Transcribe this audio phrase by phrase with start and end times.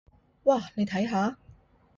[0.45, 1.37] 哇，你睇下！